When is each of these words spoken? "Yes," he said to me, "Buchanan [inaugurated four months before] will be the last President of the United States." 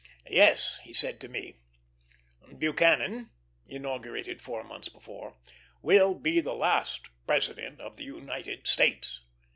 "Yes," 0.31 0.79
he 0.81 0.93
said 0.95 1.21
to 1.21 1.27
me, 1.29 1.57
"Buchanan 2.57 3.29
[inaugurated 3.67 4.41
four 4.41 4.63
months 4.63 4.89
before] 4.89 5.37
will 5.83 6.15
be 6.15 6.39
the 6.41 6.55
last 6.55 7.11
President 7.27 7.79
of 7.79 7.97
the 7.97 8.05
United 8.05 8.65
States." 8.65 9.21